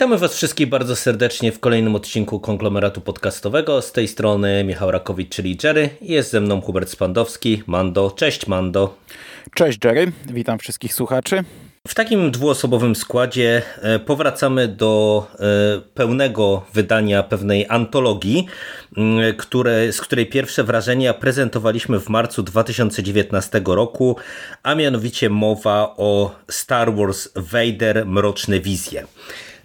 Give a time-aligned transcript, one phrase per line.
[0.00, 3.82] Witamy Was wszystkich bardzo serdecznie w kolejnym odcinku konglomeratu podcastowego.
[3.82, 5.90] Z tej strony Michał Rakowicz, czyli Jerry.
[6.00, 8.10] Jest ze mną Hubert Spandowski, Mando.
[8.10, 8.96] Cześć Mando.
[9.54, 11.44] Cześć Jerry, witam wszystkich słuchaczy.
[11.88, 18.46] W takim dwuosobowym składzie e, powracamy do e, pełnego wydania pewnej antologii,
[19.38, 24.16] które, z której pierwsze wrażenia prezentowaliśmy w marcu 2019 roku,
[24.62, 29.06] a mianowicie mowa o Star Wars Vader Mroczne Wizje.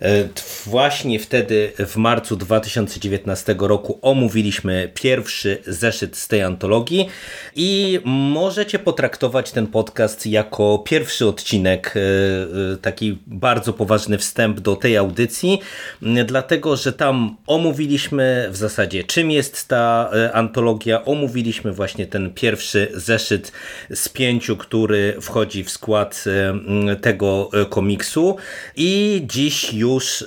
[0.02, 0.30] E,
[0.66, 7.10] właśnie wtedy w marcu 2019 roku omówiliśmy pierwszy zeszyt z tej antologii
[7.56, 12.00] i możecie potraktować ten podcast jako pierwszy odcinek, e,
[12.74, 15.60] e, taki bardzo poważny wstęp do tej audycji,
[16.26, 23.52] dlatego że tam omówiliśmy w zasadzie czym jest ta antologia, omówiliśmy właśnie ten pierwszy zeszyt
[23.94, 26.24] z pięciu, który wchodzi w skład
[27.02, 28.38] tego komiksu.
[28.76, 30.26] I dziś już już y,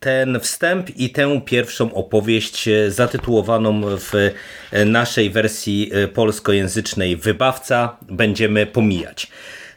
[0.00, 8.66] ten wstęp i tę pierwszą opowieść y, zatytułowaną w y, naszej wersji polskojęzycznej Wybawca będziemy
[8.66, 9.26] pomijać.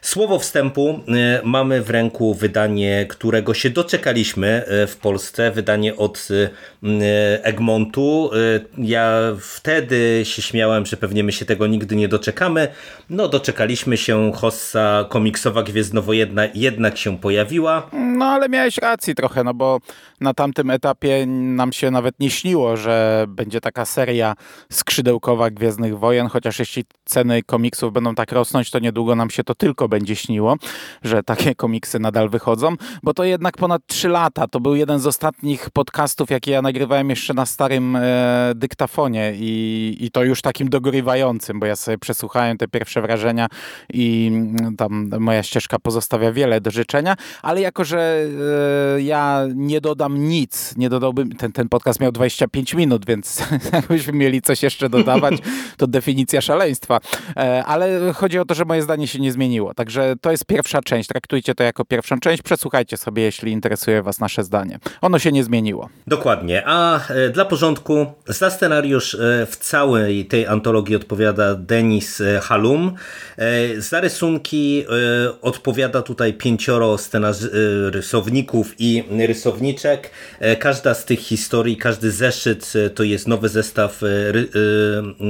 [0.06, 6.28] Słowo wstępu e, mamy w ręku wydanie, którego się doczekaliśmy e, w Polsce, wydanie od
[6.30, 8.30] e, Egmontu.
[8.78, 12.68] Ja wtedy się śmiałem, że pewnie my się tego nigdy nie doczekamy.
[13.10, 17.90] No doczekaliśmy się, hossa komiksowa Gwiezdnowojedna jednak się pojawiła.
[17.92, 19.80] No ale miałeś rację trochę, no bo
[20.20, 24.34] na tamtym etapie nam się nawet nie śniło, że będzie taka seria
[24.72, 29.54] skrzydełkowa Gwiezdnych Wojen, chociaż jeśli ceny komiksów będą tak rosnąć, to niedługo nam się to
[29.54, 30.56] tylko będzie śniło,
[31.02, 34.48] że takie komiksy nadal wychodzą, bo to jednak ponad 3 lata.
[34.48, 39.96] To był jeden z ostatnich podcastów, jakie ja nagrywałem jeszcze na starym e, dyktafonie i,
[40.00, 43.46] i to już takim dogorywającym, bo ja sobie przesłuchałem te pierwsze wrażenia
[43.92, 48.26] i mm, tam moja ścieżka pozostawia wiele do życzenia, ale jako, że
[48.96, 53.42] e, ja nie dodam nic, nie dodałbym, ten, ten podcast miał 25 minut, więc
[53.72, 55.34] jakbyśmy mieli coś jeszcze dodawać,
[55.76, 57.00] to definicja szaleństwa.
[57.36, 59.74] E, ale chodzi o to, że moje zdanie się nie zmieniło.
[59.74, 61.08] Tak Także to jest pierwsza część.
[61.08, 62.42] Traktujcie to jako pierwszą część.
[62.42, 64.78] Przesłuchajcie sobie, jeśli interesuje Was nasze zdanie.
[65.00, 65.88] Ono się nie zmieniło.
[66.06, 66.62] Dokładnie.
[66.66, 72.94] A e, dla porządku, za scenariusz e, w całej tej antologii odpowiada Denis e, Halum.
[73.78, 74.84] Za rysunki
[75.42, 76.96] odpowiada tutaj pięcioro
[77.90, 80.10] rysowników i rysowniczek.
[80.58, 84.02] Każda z tych historii, każdy zeszyt to jest nowy zestaw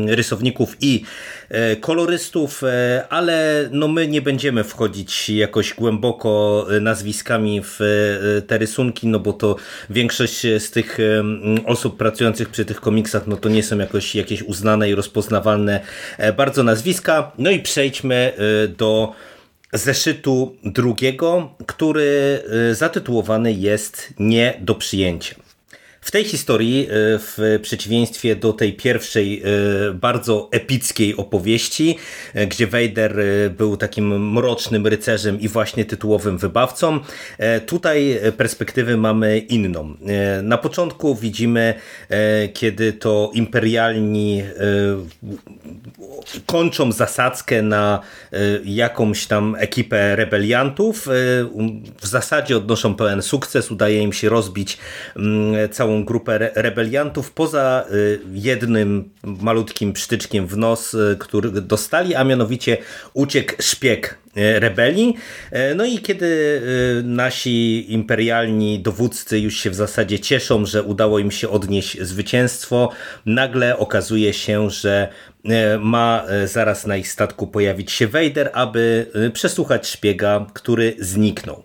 [0.07, 1.03] rysowników i
[1.81, 2.63] kolorystów,
[3.09, 9.07] ale no my nie będziemy będziemy wchodzić jakoś głęboko e, nazwiskami w e, te rysunki,
[9.07, 9.57] no bo to
[9.91, 10.99] większość z tych
[11.65, 15.81] osób pracujących przy tych komiksach, no to nie są jakoś jakieś uznane i rozpoznawalne
[16.19, 17.33] e, bardzo nazwiska.
[17.39, 18.33] No i przejdźmy
[18.79, 19.13] do
[19.73, 22.43] zeszytu drugiego, który
[22.73, 25.46] zatytułowany jest Nie do przyjęcia.
[26.07, 31.97] W tej historii, e, w przeciwieństwie do tej pierwszej e, bardzo epickiej opowieści,
[32.35, 33.17] e, gdzie Vader
[33.59, 37.01] był takim mrocznym rycerzem i właśnie tytułowym wybawcą,
[37.67, 39.95] tutaj perspektywy mamy inną.
[40.43, 41.75] Na początku widzimy,
[42.55, 44.43] kiedy to imperialni
[46.47, 48.01] kończą zasadzkę na
[48.65, 51.09] jakąś tam ekipę rebeliantów.
[52.01, 54.79] W zasadzie odnoszą pełen sukces, udaje im się rozbić
[55.17, 55.69] mm,
[56.05, 62.77] grupę rebeliantów poza y, jednym malutkim psztyczkiem w nos, y, który dostali, a mianowicie
[63.15, 65.17] uciekł szpieg y, rebelii.
[65.77, 66.63] No i kiedy
[67.05, 72.93] nasi imperialni dowódcy już się w zasadzie cieszą, że udało im się odnieść zwycięstwo,
[73.27, 75.36] nagle okazuje się, że E,
[75.81, 81.65] ma e, zaraz na ich statku pojawić się Vader, aby e, przesłuchać szpiega, który zniknął.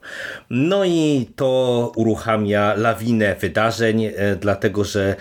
[0.49, 4.09] No i to uruchamia lawinę wydarzeń,
[4.39, 5.15] dlatego że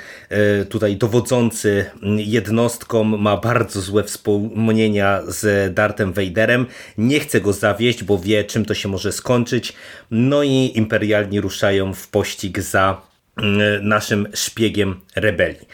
[0.68, 1.84] tutaj dowodzący
[2.16, 6.66] jednostką ma bardzo złe wspomnienia z Dartem Vaderem.
[6.98, 9.72] Nie chce go zawieść, bo wie czym to się może skończyć.
[10.10, 13.02] No i imperialni ruszają w pościg za
[13.82, 15.66] naszym szpiegiem rebelii.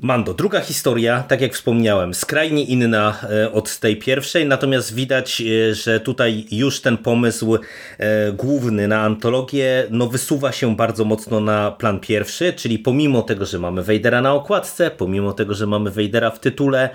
[0.00, 5.74] Mando, druga historia, tak jak wspomniałem, skrajnie inna e, od tej pierwszej, natomiast widać, e,
[5.74, 7.54] że tutaj już ten pomysł
[7.98, 13.46] e, główny na antologię no, wysuwa się bardzo mocno na plan pierwszy, czyli pomimo tego,
[13.46, 16.90] że mamy Wejdera na okładce, pomimo tego, że mamy Wejdera w tytule,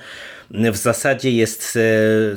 [0.52, 1.78] w zasadzie jest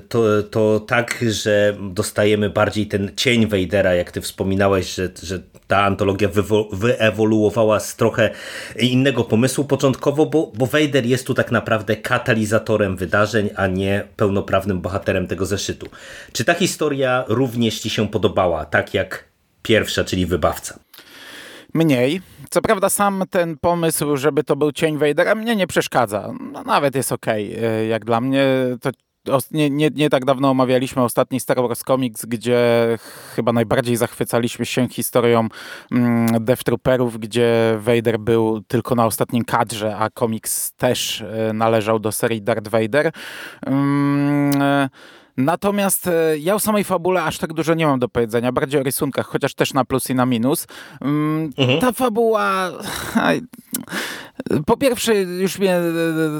[0.09, 5.85] to, to tak, że dostajemy bardziej ten cień Wejdera, jak ty wspominałeś, że, że ta
[5.85, 6.29] antologia
[6.73, 8.31] wyewoluowała z trochę
[8.79, 14.81] innego pomysłu początkowo, bo, bo Vader jest tu tak naprawdę katalizatorem wydarzeń, a nie pełnoprawnym
[14.81, 15.87] bohaterem tego zeszytu.
[16.33, 19.25] Czy ta historia również ci się podobała, tak jak
[19.63, 20.79] pierwsza, czyli Wybawca?
[21.75, 22.21] Mniej.
[22.51, 26.33] Co prawda sam ten pomysł, żeby to był cień Vadera mnie nie przeszkadza.
[26.53, 27.57] No, nawet jest okej.
[27.57, 27.87] Okay.
[27.87, 28.45] Jak dla mnie
[28.81, 28.91] to
[29.51, 32.59] nie, nie, nie tak dawno omawialiśmy ostatni Star Wars Comics, gdzie
[33.37, 35.49] chyba najbardziej zachwycaliśmy się historią
[35.93, 41.99] mm, Death Trooperów, gdzie Vader był tylko na ostatnim kadrze, a komiks też e, należał
[41.99, 43.13] do serii Darth Vader.
[43.67, 44.89] Mm, e,
[45.37, 48.83] Natomiast e, ja o samej fabule aż tak dużo nie mam do powiedzenia, bardziej o
[48.83, 50.67] rysunkach, chociaż też na plus i na minus.
[51.01, 51.81] Mm, mhm.
[51.81, 52.71] Ta fabuła
[54.67, 55.83] po pierwsze, już mnie e,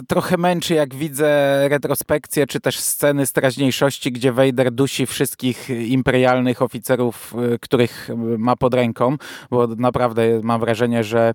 [0.09, 6.63] trochę męczy, jak widzę retrospekcję, czy też sceny z teraźniejszości, gdzie Vader dusi wszystkich imperialnych
[6.63, 9.17] oficerów, e, których ma pod ręką,
[9.51, 11.35] bo naprawdę mam wrażenie, że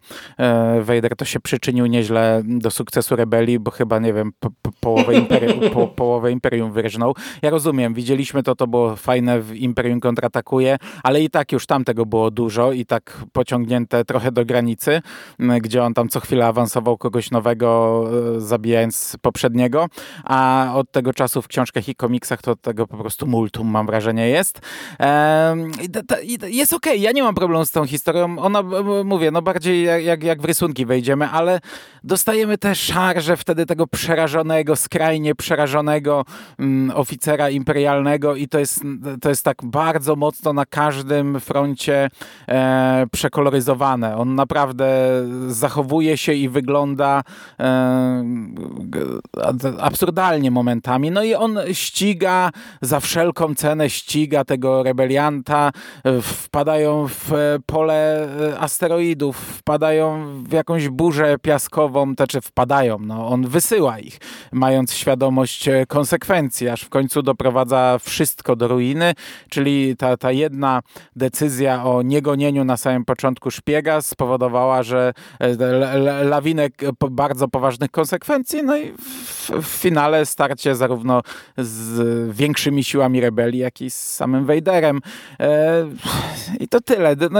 [0.81, 5.13] Vader to się przyczynił nieźle do sukcesu rebelii, bo chyba, nie wiem, po, po, połowę,
[5.23, 7.15] imperium, po, połowę imperium wyrżnął.
[7.47, 11.83] Ja rozumiem, widzieliśmy to, to było fajne w Imperium kontratakuje, ale i tak już tam
[11.83, 15.01] tego było dużo i tak pociągnięte trochę do granicy,
[15.61, 18.03] gdzie on tam co chwilę awansował kogoś nowego,
[18.37, 19.87] e, zabijając poprzedniego,
[20.23, 24.29] a od tego czasu w książkach i komiksach to tego po prostu multum, mam wrażenie,
[24.29, 24.59] jest.
[26.47, 26.97] Jest okej, okay.
[26.97, 28.39] ja nie mam problemu z tą historią.
[28.39, 28.63] Ona,
[29.03, 31.59] mówię, no bardziej jak, jak w rysunki wejdziemy, ale
[32.03, 36.25] dostajemy te szarże wtedy tego przerażonego, skrajnie przerażonego
[36.59, 36.97] mm,
[37.37, 38.83] oficera imperialnego i to jest,
[39.21, 42.09] to jest tak bardzo mocno na każdym froncie
[42.47, 44.17] e, przekoloryzowane.
[44.17, 44.87] On naprawdę
[45.47, 47.23] zachowuje się i wygląda
[47.59, 48.23] e,
[49.79, 51.11] absurdalnie momentami.
[51.11, 52.51] No i on ściga
[52.81, 55.71] za wszelką cenę, ściga tego rebelianta,
[56.21, 57.31] wpadają w
[57.65, 58.27] pole
[58.59, 64.17] asteroidów, wpadają w jakąś burzę piaskową, to czy wpadają, no on wysyła ich,
[64.51, 69.13] mając świadomość konsekwencji, aż w końcu doprowadza wszystko do ruiny,
[69.49, 70.81] czyli ta, ta jedna
[71.15, 75.13] decyzja o niegonieniu na samym początku szpiega spowodowała, że
[76.23, 76.67] lawinę
[77.11, 81.21] bardzo poważnych konsekwencji, no i w, w finale starcie zarówno
[81.57, 84.99] z większymi siłami rebelii, jak i z samym Vaderem.
[85.39, 85.85] E,
[86.59, 87.15] I to tyle.
[87.31, 87.39] No,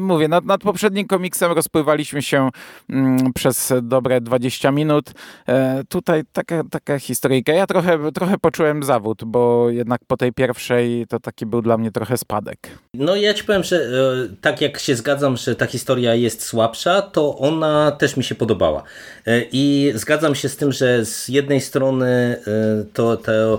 [0.00, 2.50] mówię, nad, nad poprzednim komiksem rozpływaliśmy się
[2.90, 5.12] mm, przez dobre 20 minut.
[5.48, 7.52] E, tutaj taka, taka historyjka.
[7.52, 11.92] Ja trochę, trochę poczułem zawód, bo jednak po tej pierwszej to taki był dla mnie
[11.92, 12.58] trochę spadek.
[12.94, 13.88] No ja ci powiem, że e,
[14.40, 18.82] tak jak się zgadzam, że ta historia jest słabsza, to ona też mi się podobała.
[19.26, 23.58] E, I zgadzam się z tym, że z jednej strony e, to, to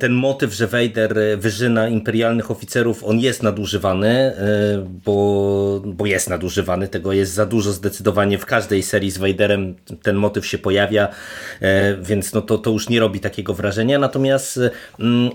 [0.00, 4.32] ten motyw, że Vader wyżyna imperialnych oficerów, on jest nadużywany,
[5.04, 8.38] bo, bo jest nadużywany, tego jest za dużo zdecydowanie.
[8.38, 11.08] W każdej serii z Vaderem ten motyw się pojawia,
[12.02, 14.60] więc no to, to już nie robi takiego wrażenia, natomiast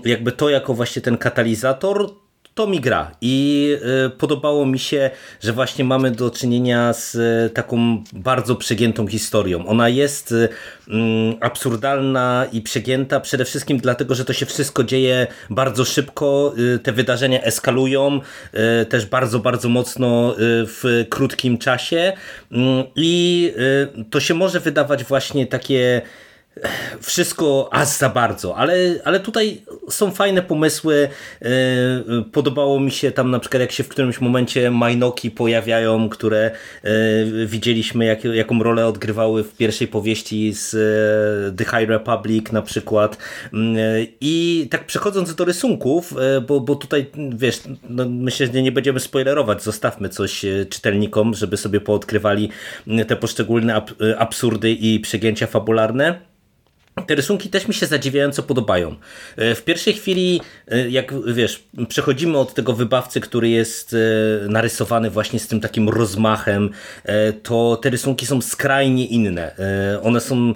[0.04, 2.10] jakby to jako właśnie ten katalizator,
[2.58, 3.76] to mi gra i
[4.06, 5.10] y, podobało mi się,
[5.40, 9.66] że właśnie mamy do czynienia z y, taką bardzo przegiętą historią.
[9.66, 10.48] Ona jest y,
[10.88, 16.92] mm, absurdalna i przegięta przede wszystkim dlatego, że to się wszystko dzieje bardzo szybko, te
[16.92, 18.20] wydarzenia eskalują
[18.88, 22.12] też bardzo, bardzo mocno w krótkim czasie
[22.52, 23.52] mm, i
[24.10, 26.02] to się może wydawać właśnie takie
[27.00, 28.74] wszystko aż za bardzo, ale,
[29.04, 31.08] ale tutaj są fajne pomysły.
[31.42, 31.48] E,
[32.32, 36.50] podobało mi się tam na przykład jak się w którymś momencie Majnoki pojawiają, które
[36.82, 36.90] e,
[37.46, 43.18] widzieliśmy jak, jaką rolę odgrywały w pierwszej powieści z e, The High Republic na przykład.
[44.20, 46.14] I tak przechodząc do rysunków,
[46.48, 51.80] bo, bo tutaj wiesz, no myślę, że nie będziemy spoilerować, zostawmy coś czytelnikom, żeby sobie
[51.80, 52.50] poodkrywali
[53.06, 53.82] te poszczególne
[54.18, 56.27] absurdy i przegięcia fabularne.
[57.06, 58.96] Te rysunki też mi się zadziwiająco podobają.
[59.36, 65.10] E, w pierwszej chwili, e, jak wiesz, przechodzimy od tego wybawcy, który jest e, narysowany
[65.10, 66.70] właśnie z tym takim rozmachem,
[67.42, 69.54] to te rysunki są skrajnie inne.
[70.02, 70.54] One są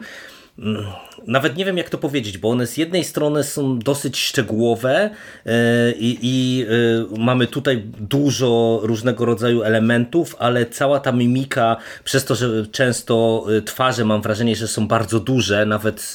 [0.58, 0.86] mm,
[1.26, 5.10] nawet nie wiem jak to powiedzieć, bo one z jednej strony są dosyć szczegółowe
[5.46, 12.24] e, i, i e, mamy tutaj dużo różnego rodzaju elementów, ale cała ta mimika, przez
[12.24, 16.14] to, że często e, twarze mam wrażenie, że są bardzo duże, nawet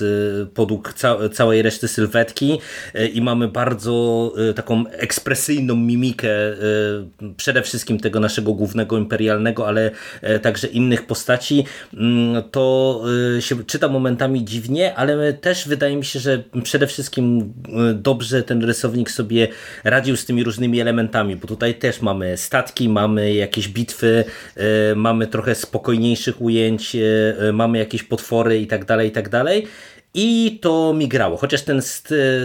[0.53, 2.59] podług ca całej reszty sylwetki
[3.13, 6.29] i mamy bardzo taką ekspresyjną mimikę
[7.37, 9.91] przede wszystkim tego naszego głównego imperialnego, ale
[10.41, 13.03] także innych postaci, mm, to
[13.39, 17.53] się czyta momentami dziwnie, ale też wydaje mi się, że przede wszystkim
[17.89, 19.47] e, dobrze ten rysownik sobie
[19.83, 24.23] radził z tymi różnymi elementami, bo tutaj też mamy statki, mamy jakieś bitwy,
[24.55, 29.67] e, mamy trochę spokojniejszych ujęć, e, mamy jakieś potwory i tak dalej, i tak dalej.
[30.19, 31.81] I to mi grało, chociaż ten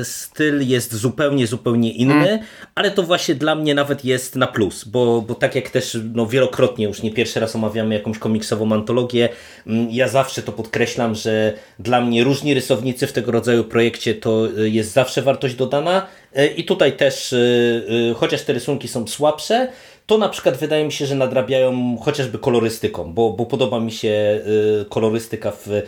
[0.02, 2.38] styl jest zupełnie, zupełnie inny, mm.
[2.74, 6.26] ale to właśnie dla mnie nawet jest na plus, bo, bo tak jak też no,
[6.26, 9.28] wielokrotnie, już nie pierwszy raz omawiamy jakąś komiksową antologię,
[9.66, 14.48] mm, ja zawsze to podkreślam, że dla mnie różni rysownicy w tego rodzaju projekcie to
[14.58, 16.06] y, jest zawsze wartość dodana
[16.38, 19.68] y, i tutaj też, y, chociaż te rysunki są słabsze,
[20.12, 24.40] to na przykład wydaje mi się, że nadrabiają chociażby kolorystyką, bo, bo podoba mi się
[24.88, 25.82] kolorystyka, w,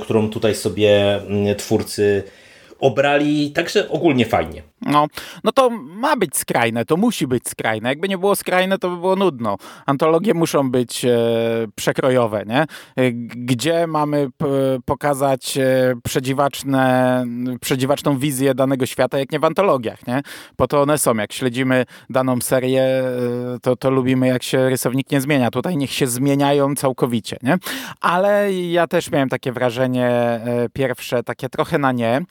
[0.00, 2.22] którą tutaj sobie mm, twórcy
[2.80, 4.69] obrali, także ogólnie fajnie.
[4.82, 5.06] No,
[5.44, 7.88] no to ma być skrajne, to musi być skrajne.
[7.88, 9.56] Jakby nie było skrajne, to by było nudno.
[9.86, 11.18] Antologie muszą być e,
[11.74, 12.60] przekrojowe, nie?
[12.60, 12.66] E,
[13.12, 14.28] gdzie mamy
[14.84, 17.24] pokazać e, przedziwaczne,
[17.60, 20.22] przedziwaczną wizję danego świata, jak nie w antologiach, nie?
[20.56, 21.14] Po to one są.
[21.14, 23.12] Jak śledzimy daną serię, e,
[23.62, 25.50] to, to lubimy, jak się rysownik nie zmienia.
[25.50, 27.56] Tutaj niech się zmieniają całkowicie, nie?
[28.00, 30.40] Ale ja też miałem takie wrażenie
[30.72, 32.22] pierwsze, takie trochę na nie.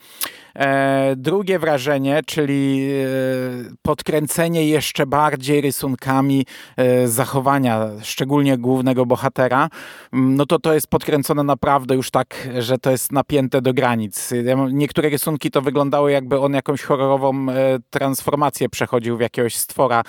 [0.60, 6.46] E, drugie wrażenie, czyli e, podkręcenie jeszcze bardziej rysunkami
[6.78, 9.70] e, zachowania, szczególnie głównego bohatera,
[10.14, 14.34] mm, no to to jest podkręcone naprawdę już tak, że to jest napięte do granic.
[14.72, 17.46] Niektóre rysunki to wyglądały jakby on jakąś horrorową
[17.90, 20.04] transformację przechodził w jakiegoś stwora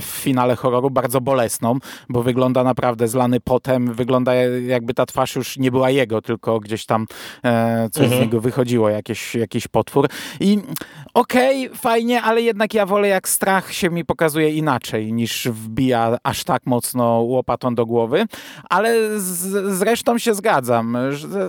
[0.00, 1.78] w finale horroru, bardzo bolesną,
[2.08, 4.34] bo wygląda naprawdę zlany potem, wygląda
[4.66, 7.06] jakby ta twarz już nie była jego, tylko gdzieś tam
[7.92, 8.20] coś mhm.
[8.22, 10.08] z niego wychodziło, jakieś, jakiś potwór.
[10.40, 10.58] I
[11.14, 16.18] okej, okay, fajnie, ale jednak ja wolę jak strach się mi pokazuje inaczej niż wbija
[16.22, 18.26] aż tak mocno łopatą do głowy,
[18.70, 20.96] ale z, zresztą się zgadzam.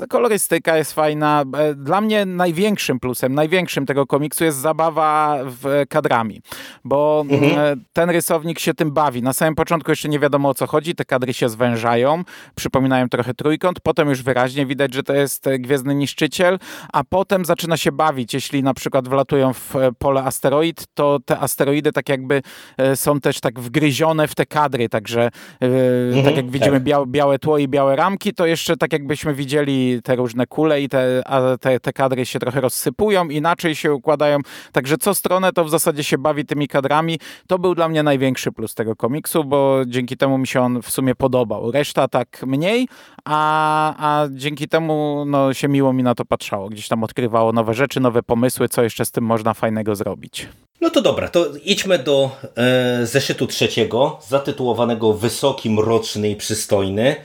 [0.10, 1.44] Kolorystyka jest fajna.
[1.58, 6.42] E, dla mnie największym plusem, największym tego komiksu jest zabawa w kadrami,
[6.84, 7.60] bo mhm.
[7.60, 9.22] E, ten rysownik się tym bawi.
[9.24, 12.24] Na samym początku jeszcze nie wiadomo o co chodzi, te kadry się zwężają,
[12.56, 16.60] przypominają trochę trójkąt, potem już wyraźnie widać, że to jest Gwiezdny Niszczyciel,
[16.94, 18.11] a potem zaczyna się bawić.
[18.34, 22.42] Jeśli na przykład wlatują w e, pole asteroid, to te asteroidy tak jakby
[22.78, 25.30] e, są też tak wgryzione w te kadry, także
[25.62, 25.68] e,
[26.08, 26.84] mhm, tak jak widzimy tak.
[26.84, 30.90] Białe, białe tło i białe ramki, to jeszcze tak jakbyśmy widzieli te różne kule i
[30.90, 31.24] te,
[31.62, 34.40] te, te kadry się trochę rozsypują, inaczej się układają,
[34.72, 37.20] także co stronę to w zasadzie się bawi tymi kadrami.
[37.48, 40.92] To był dla mnie największy plus tego komiksu, bo dzięki temu mi się on w
[40.92, 41.72] sumie podobał.
[41.72, 42.88] Reszta tak mniej,
[43.26, 46.70] a, a dzięki temu no, się miło mi na to patrzało.
[46.70, 50.48] Gdzieś tam odkrywało nowe rzeczy, nowe pomysły, co jeszcze z tym można fajnego zrobić.
[50.82, 57.16] No to dobra, to idźmy do e, zeszytu trzeciego, zatytułowanego Wysoki, Mroczny i Przystojny.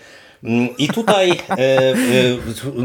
[0.45, 1.95] Mm, I tutaj e, e,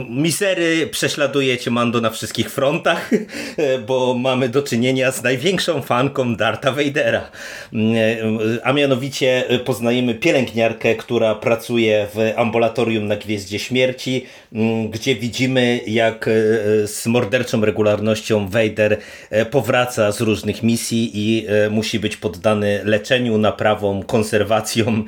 [0.10, 6.36] misery prześladuje cię Mando na wszystkich frontach, e, bo mamy do czynienia z największą fanką
[6.36, 7.32] Darta Vadera.
[7.74, 15.16] Mm, e, a mianowicie poznajemy pielęgniarkę, która pracuje w ambulatorium na Gwieździe Śmierci, mm, gdzie
[15.16, 16.32] widzimy jak e,
[16.88, 18.98] z morderczą regularnością Vader
[19.30, 25.06] e, powraca z różnych misji i musi być poddany leczeniu, naprawom, konserwacjom,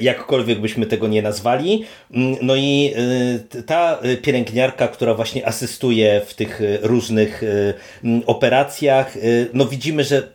[0.00, 1.84] jakkolwiek byśmy tego nie nazwali.
[2.10, 2.94] Mm, no i
[3.54, 9.18] y, ta pielęgniarka, która właśnie asystuje w tych y, różnych y, mm, operacjach,
[9.52, 10.32] no widzimy, że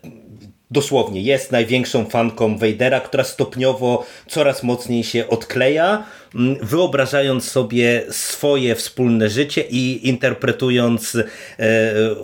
[0.75, 6.03] dosłownie jest największą fanką Vadera, która stopniowo coraz mocniej się odkleja,
[6.35, 11.25] mm, wyobrażając sobie swoje wspólne życie i interpretując e,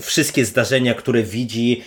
[0.01, 1.81] wszystkie zdarzenia, które widzi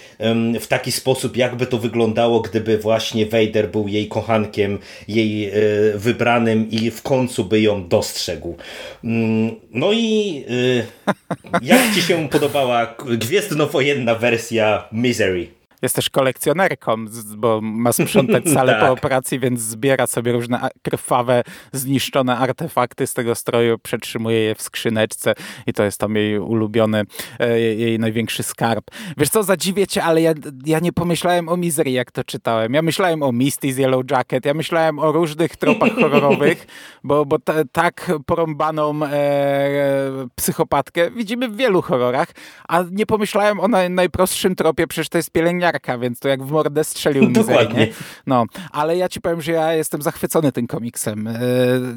[0.61, 4.79] w taki sposób, jakby to wyglądało, gdyby właśnie Vader był jej kochankiem,
[5.09, 5.53] jej e,
[5.95, 8.57] wybranym i w końcu by ją dostrzegł.
[9.05, 15.64] Mm, no i e, jak Ci się podobała gwiezdnowojenna wersja Misery?
[15.85, 17.05] Jest też kolekcjonerką,
[17.37, 18.81] bo ma sprzątać salę tak.
[18.81, 24.63] po operacji, więc zbiera sobie różne krwawe, zniszczone artefakty z tego stroju, przetrzymuje je w
[24.63, 25.35] skrzyneczce
[25.67, 27.03] i to jest tam jej ulubiony,
[27.39, 28.85] e, jej największy skarb.
[29.17, 30.35] Wiesz co, zadziwię cię, ale ja,
[30.67, 32.75] ja nie pomyślałem o Misery, jak to czytałem.
[32.75, 36.67] Ja myślałem o Misty z Yellow Jacket, ja myślałem o różnych tropach horrorowych,
[37.05, 37.39] bo, bo
[37.73, 42.29] tak porąbaną e, psychopatkę widzimy w wielu horrorach,
[42.69, 46.51] a nie pomyślałem o naj, najprostszym tropie, przecież to jest pielęgniarka więc to jak w
[46.51, 47.89] mordę strzelił mi Dokładnie.
[48.27, 51.27] No, ale ja ci powiem, że ja jestem zachwycony tym komiksem.
[51.27, 51.41] E,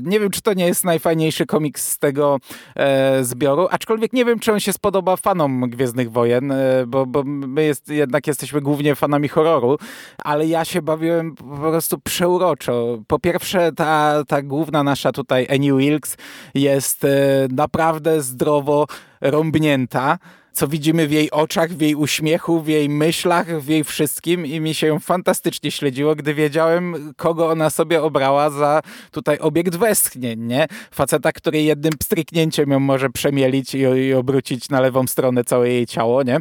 [0.02, 2.38] nie wiem, czy to nie jest najfajniejszy komiks z tego
[2.76, 7.24] e, zbioru, aczkolwiek nie wiem, czy on się spodoba fanom Gwiezdnych Wojen, e, bo, bo
[7.26, 9.78] my jest, jednak jesteśmy głównie fanami horroru,
[10.24, 12.98] ale ja się bawiłem po prostu przeuroczo.
[13.08, 16.18] Po pierwsze, ta, ta główna nasza tutaj Annie Wilkes
[16.54, 17.06] jest
[17.50, 18.86] naprawdę zdrowo
[19.22, 20.18] rąbnięta
[20.58, 24.60] co widzimy w jej oczach, w jej uśmiechu, w jej myślach, w jej wszystkim i
[24.60, 30.68] mi się fantastycznie śledziło, gdy wiedziałem, kogo ona sobie obrała za tutaj obiekt westchnień, nie?
[30.92, 35.88] Faceta, który jednym pstryknięciem ją może przemielić i, i obrócić na lewą stronę całe jej
[35.88, 36.40] ciało, nie?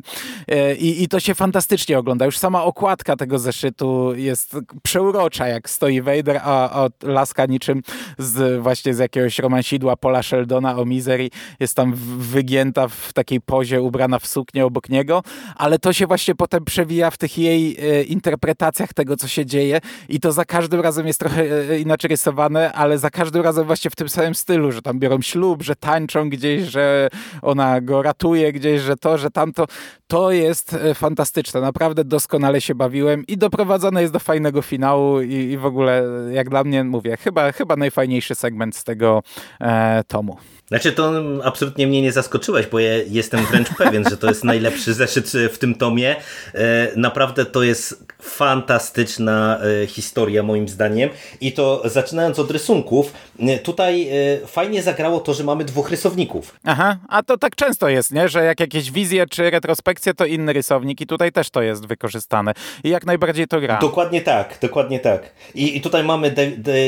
[0.49, 2.25] E, I, I to się fantastycznie ogląda.
[2.25, 7.83] Już sama okładka tego zeszytu jest przeurocza, jak stoi Vader, a, a laska niczym
[8.19, 11.29] z właśnie z jakiegoś romansidła Paula Sheldona o Misery
[11.61, 15.23] jest tam wygięta w takiej pozie, ubrana w suknię obok niego,
[15.57, 19.81] ale to się właśnie potem przewija w tych jej e, interpretacjach tego, co się dzieje
[20.09, 23.91] i to za każdym razem jest trochę e, inaczej rysowane, ale za każdym razem właśnie
[23.91, 27.09] w tym samym stylu, że tam biorą ślub, że tańczą gdzieś, że
[27.43, 29.67] ona go ratuje gdzieś, że to, że tamto.
[30.07, 31.61] To jest e, fantastyczne.
[31.61, 36.51] Naprawdę doskonale się bawiłem i doprowadzone jest do fajnego finału i, i w ogóle, jak
[36.51, 39.23] dla mnie, mówię, chyba, chyba najfajniejszy segment z tego
[39.61, 40.37] e, tomu.
[40.69, 41.13] Znaczy to
[41.45, 45.59] absolutnie mnie nie zaskoczyłeś, bo ja jestem wręcz pewien, że to jest najlepszy zeszyt w
[45.59, 46.17] tym tomie.
[46.55, 51.11] E, naprawdę to jest fantastyczna e, historia moim zdaniem
[51.41, 54.11] i to zaczynając od rysunków, e, tutaj
[54.47, 56.57] fajnie zagrało to, że mamy dwóch rysowników.
[56.65, 58.29] Aha, a to tak często jest, nie?
[58.29, 62.53] że jak jakieś wizje czy retrospekcje to inny rysownik i tutaj też to jest wykorzystane
[62.85, 63.79] i jak najbardziej to gra.
[63.79, 65.31] Dokładnie tak, dokładnie tak.
[65.55, 66.35] I, i tutaj mamy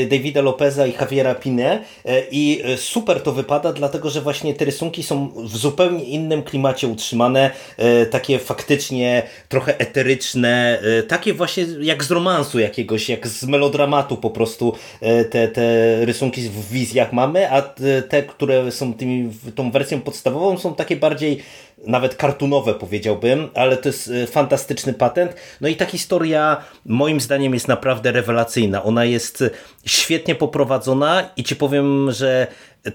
[0.09, 1.83] Davida Lopeza i Javiera Pine
[2.31, 7.51] i super to wypada dlatego że właśnie te rysunki są w zupełnie innym klimacie utrzymane,
[7.77, 14.17] e, takie faktycznie trochę eteryczne, e, takie właśnie jak z romansu jakiegoś, jak z melodramatu
[14.17, 15.61] po prostu e, te, te
[16.05, 17.61] rysunki w wizjach mamy, a
[18.09, 21.43] te, które są tymi, tą wersją podstawową są takie bardziej
[21.87, 25.35] nawet kartunowe powiedziałbym, ale to jest fantastyczny patent.
[25.61, 28.83] No i ta historia moim zdaniem jest naprawdę rewelacyjna.
[28.83, 29.43] Ona jest
[29.85, 32.47] świetnie poprowadzona i ci powiem, że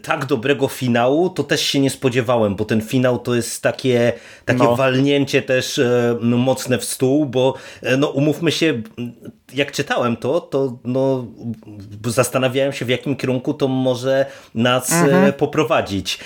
[0.03, 4.13] tak dobrego finału to też się nie spodziewałem, bo ten finał to jest takie,
[4.45, 4.77] takie no.
[4.77, 5.81] walnięcie też
[6.21, 7.55] no, mocne w stół, bo
[7.99, 8.83] no umówmy się,
[9.55, 11.27] jak czytałem to, to no,
[12.07, 15.33] zastanawiałem się w jakim kierunku to może nas e, mhm.
[15.33, 16.19] poprowadzić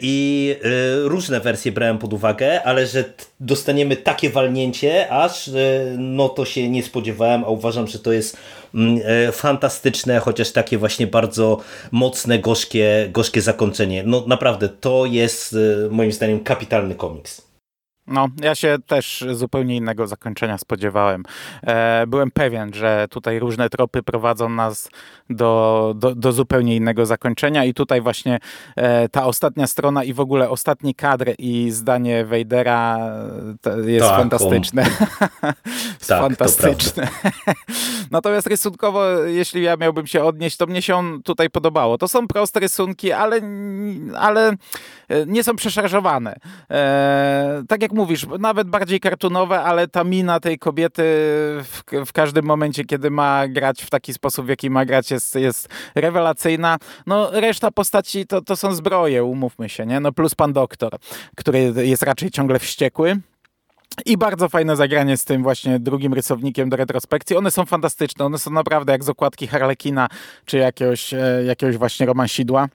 [0.00, 0.56] i
[1.04, 3.04] różne wersje brałem pod uwagę, ale że
[3.40, 5.50] dostaniemy takie walnięcie, aż
[5.98, 8.36] no to się nie spodziewałem, a uważam, że to jest
[8.74, 9.00] mm,
[9.32, 11.60] fantastyczne, chociaż takie właśnie bardzo
[11.92, 14.02] mocne, gorzkie gorzkie, zakończenie.
[14.06, 15.56] No naprawdę, to jest
[15.90, 17.45] moim zdaniem kapitalny komiks.
[18.08, 21.22] No, ja się też zupełnie innego zakończenia spodziewałem.
[21.62, 24.88] E, byłem pewien, że tutaj różne tropy prowadzą nas
[25.30, 28.38] do, do, do zupełnie innego zakończenia i tutaj właśnie
[28.76, 32.98] e, ta ostatnia strona i w ogóle ostatni kadr i zdanie Wejdera
[33.86, 34.82] jest tak, fantastyczne.
[34.82, 35.52] On...
[36.08, 37.08] tak, fantastyczne.
[38.10, 41.98] Natomiast rysunkowo, jeśli ja miałbym się odnieść, to mnie się on tutaj podobało.
[41.98, 43.40] To są proste rysunki, ale,
[44.18, 44.48] ale
[45.08, 46.36] e, nie są przeszarżowane.
[46.70, 51.02] E, tak jak mówisz, nawet bardziej kartunowe, ale ta mina tej kobiety
[51.62, 55.34] w, w, każdym momencie, kiedy ma grać w taki sposób, w jaki ma grać, jest,
[55.34, 56.78] jest rewelacyjna.
[57.06, 60.00] No, reszta postaci to, to są zbroje, umówmy się, nie?
[60.00, 60.96] No, plus pan doktor,
[61.36, 63.20] który jest raczej ciągle wściekły.
[64.04, 67.36] I bardzo fajne zagranie z tym właśnie drugim rysownikiem do retrospekcji.
[67.36, 70.08] One są fantastyczne, one są naprawdę jak z okładki Harlekina,
[70.44, 72.68] czy jakiegoś, e, jakiegoś właśnie romansidła.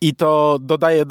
[0.00, 1.04] I to dodaje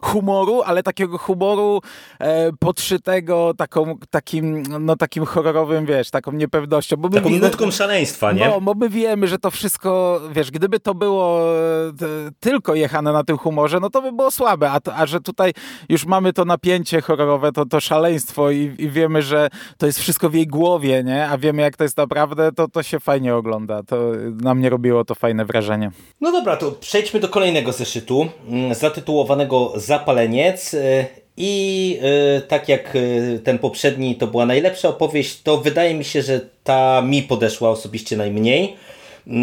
[0.00, 1.80] humoru, ale takiego humoru
[2.18, 6.96] e, podszytego taką, takim, no, takim horrorowym, wiesz, taką niepewnością.
[6.96, 8.48] Bo taką my, nutką szaleństwa, nie?
[8.48, 11.92] No, bo my wiemy, że to wszystko, wiesz, gdyby to było e,
[12.40, 15.52] tylko jechane na tym humorze, no to by było słabe, a, a że tutaj
[15.88, 19.48] już mamy to napięcie horrorowe, to, to szaleństwo i, i, wiemy, że
[19.78, 21.28] to jest wszystko w jej głowie, nie?
[21.28, 23.82] A wiemy, jak to jest naprawdę, to, to się fajnie ogląda.
[23.82, 23.96] To
[24.42, 25.90] na mnie robiło to fajne wrażenie.
[26.20, 30.74] No dobra, to przejdźmy do kolejnego zeszytu mm, zatytułowanego Zapaleniec.
[30.74, 31.98] Y, I
[32.38, 36.40] y, tak jak y, ten poprzedni to była najlepsza opowieść, to wydaje mi się, że
[36.64, 38.76] ta mi podeszła osobiście najmniej.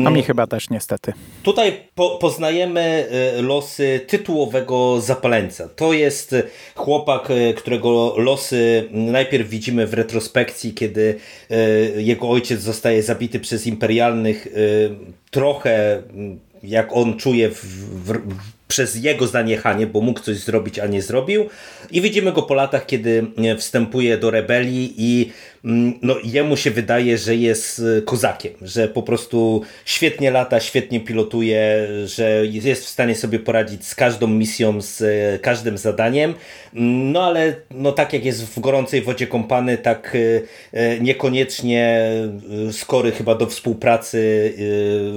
[0.06, 1.14] A mi chyba też niestety.
[1.44, 3.08] Tutaj po, poznajemy
[3.42, 5.70] losy tytułowego zapaleńca.
[5.70, 6.36] To jest
[6.76, 11.20] chłopak, którego losy najpierw widzimy w retrospekcji, kiedy
[11.98, 14.48] jego ojciec zostaje zabity przez imperialnych
[15.32, 16.04] trochę
[16.66, 17.66] jak on czuje w,
[18.06, 18.20] w,
[18.68, 21.50] przez jego zaniechanie, bo mógł coś zrobić, a nie zrobił.
[21.92, 25.32] I widzimy go po latach, kiedy e, wstępuje do rebelii i
[25.66, 31.00] mm, no, jemu się wydaje, że jest e, kozakiem, że po prostu świetnie lata, świetnie
[31.00, 36.34] pilotuje, że jest w stanie sobie poradzić z każdą misją, z e, każdym zadaniem.
[36.74, 40.18] No ale no, tak jak jest w gorącej wodzie kąpany, tak
[41.02, 42.12] niekoniecznie
[42.72, 44.54] skory chyba do współpracy,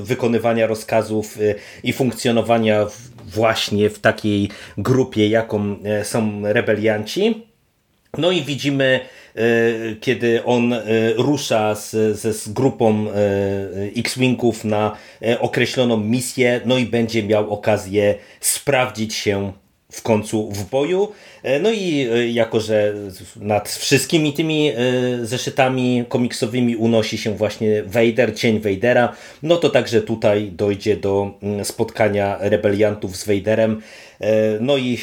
[0.02, 1.38] wykonywania rozkazów
[1.82, 7.46] i funkcjonowania w właśnie w takiej grupie, jaką są rebelianci.
[8.18, 9.00] No i widzimy,
[10.00, 10.74] kiedy on
[11.16, 13.06] rusza z, z, z grupą
[13.96, 14.96] X-Wingów na
[15.38, 19.52] określoną misję, no i będzie miał okazję sprawdzić się
[19.92, 21.12] w końcu w boju.
[21.42, 22.94] E, no i e, jako, że
[23.36, 24.74] nad wszystkimi tymi e,
[25.22, 31.64] zeszytami komiksowymi unosi się właśnie Vader, cień Vadera, no to także tutaj dojdzie do mm,
[31.64, 33.82] spotkania rebeliantów z Vaderem.
[34.60, 34.98] No i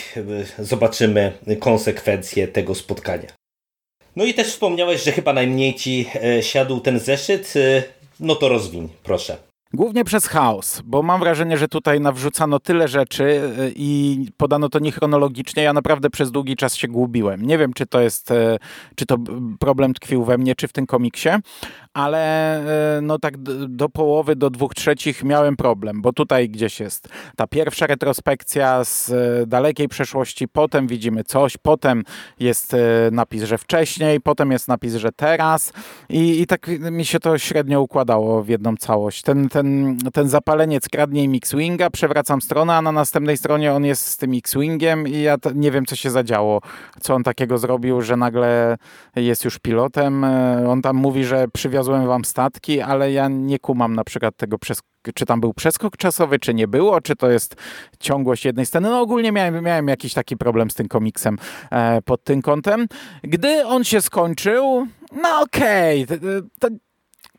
[0.59, 3.27] zobaczymy konsekwencje tego spotkania.
[4.15, 6.05] No i też wspomniałeś, że chyba najmniej ci
[6.41, 7.53] siadł ten zeszyt.
[8.19, 9.37] No to rozwiń, proszę.
[9.73, 14.79] Głównie przez chaos, bo mam wrażenie, że tutaj nawrzucano tyle rzeczy y, i podano to
[14.79, 15.63] niechronologicznie.
[15.63, 17.41] Ja naprawdę przez długi czas się gubiłem.
[17.41, 18.57] Nie wiem, czy to jest, y,
[18.95, 19.17] czy to
[19.59, 21.29] problem tkwił we mnie, czy w tym komiksie,
[21.93, 22.17] ale
[22.97, 27.47] e, no tak do połowy, do dwóch trzecich miałem problem, bo tutaj gdzieś jest ta
[27.47, 29.11] pierwsza retrospekcja z
[29.49, 32.03] dalekiej przeszłości, potem widzimy coś, potem
[32.39, 32.75] jest
[33.11, 35.73] napis, że wcześniej, potem jest napis, że teraz
[36.09, 39.21] i, i tak mi się to średnio układało w jedną całość.
[39.21, 44.07] Ten, ten, ten zapaleniec kradnie mi X-Winga, przewracam stronę, a na następnej stronie on jest
[44.07, 46.61] z tym X-Wingiem i ja nie wiem, co się zadziało,
[47.01, 48.77] co on takiego zrobił, że nagle
[49.15, 50.25] jest już pilotem.
[50.67, 54.57] On tam mówi, że przywiozł przywiozłem wam statki, ale ja nie kumam na przykład tego,
[55.15, 57.55] czy tam był przeskok czasowy, czy nie było, czy to jest
[57.99, 58.89] ciągłość jednej sceny.
[58.89, 61.37] No ogólnie miałem, miałem jakiś taki problem z tym komiksem
[61.71, 62.87] e, pod tym kątem.
[63.23, 64.87] Gdy on się skończył,
[65.21, 66.19] no okej, okay,
[66.59, 66.67] to,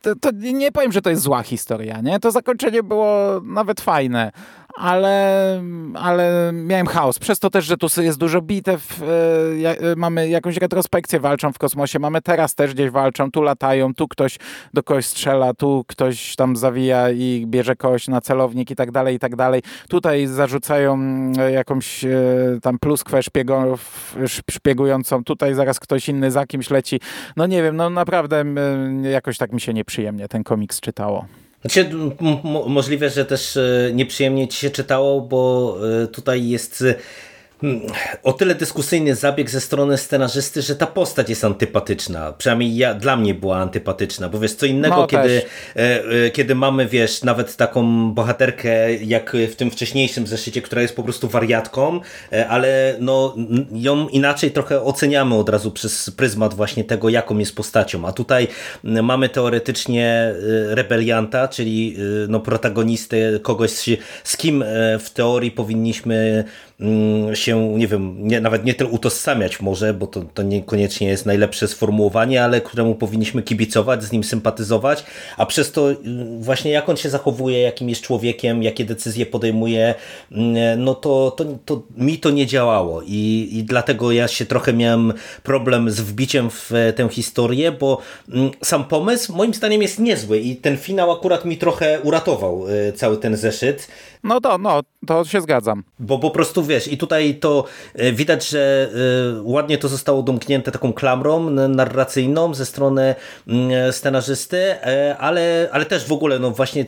[0.01, 2.21] to, to, nie powiem, że to jest zła historia, nie?
[2.21, 4.33] To zakończenie było nawet fajne,
[4.77, 5.63] ale,
[5.95, 7.19] ale miałem chaos.
[7.19, 11.59] Przez to też, że tu jest dużo bitew, e, e, mamy jakąś retrospekcję, walczą w
[11.59, 14.39] kosmosie, mamy teraz też gdzieś walczą, tu latają, tu ktoś
[14.75, 19.17] do kogoś strzela, tu ktoś tam zawija i bierze kogoś na celownik i tak dalej,
[19.17, 19.63] i tak dalej.
[19.89, 20.99] Tutaj zarzucają
[21.39, 22.05] e, jakąś
[22.63, 23.21] tam pluskwę
[24.51, 27.01] szpiegującą, tutaj zaraz ktoś inny za kimś leci.
[27.37, 28.45] No nie wiem, no naprawdę
[29.03, 31.27] jakoś tak mi się nieprzyjemnie ten komiks czytało.
[31.67, 31.91] Znaczy,
[32.67, 36.85] możliwe, że też e, nieprzyjemnie ci się czytało, bo e, tutaj jest
[38.23, 42.33] o tyle dyskusyjny zabieg ze strony scenarzysty, że ta postać jest antypatyczna.
[42.33, 45.43] Przynajmniej ja, dla mnie była antypatyczna, bo wiesz, co innego, no, kiedy,
[45.77, 50.97] e, e, kiedy mamy, wiesz, nawet taką bohaterkę, jak w tym wcześniejszym zeszycie, która jest
[50.97, 52.01] po prostu wariatką,
[52.33, 53.37] e, ale no,
[53.73, 58.07] ją inaczej trochę oceniamy od razu przez pryzmat właśnie tego, jaką jest postacią.
[58.07, 58.49] A tutaj
[58.85, 60.35] mamy teoretycznie
[60.69, 61.97] rebelianta, czyli
[62.29, 63.71] no, protagonistę, kogoś,
[64.25, 64.65] z kim
[65.01, 66.45] w teorii powinniśmy
[67.35, 71.69] się, nie wiem, nie, nawet nie tyle utożsamiać może, bo to, to niekoniecznie jest najlepsze
[71.69, 75.05] sformułowanie, ale któremu powinniśmy kibicować, z nim sympatyzować,
[75.37, 75.97] a przez to y,
[76.39, 79.95] właśnie jak on się zachowuje, jakim jest człowiekiem, jakie decyzje podejmuje,
[80.33, 84.73] mm, no to, to, to mi to nie działało i, i dlatego ja się trochę
[84.73, 85.13] miałem
[85.43, 87.99] problem z wbiciem w tę historię, bo
[88.33, 92.93] mm, sam pomysł moim zdaniem jest niezły i ten finał akurat mi trochę uratował y,
[92.93, 93.89] cały ten zeszyt.
[94.25, 95.85] No to, no, to się zgadzam.
[95.99, 97.65] Bo po prostu wiesz, i tutaj to
[97.95, 98.91] e, widać, że
[99.39, 103.15] e, ładnie to zostało domknięte taką klamrą narracyjną ze strony
[103.49, 106.87] mm, scenarzysty, e, ale, ale też w ogóle, no właśnie